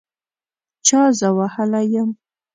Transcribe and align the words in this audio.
چا 0.85 1.01
زه 1.19 1.27
وهلي 1.37 1.83
یم 1.93 2.09